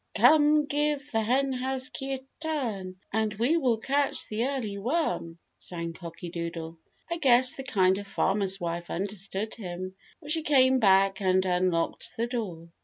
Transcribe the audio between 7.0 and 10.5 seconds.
I guess the Kind Farmer's wife understood him, for she